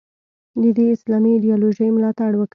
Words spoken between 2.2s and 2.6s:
وکړي.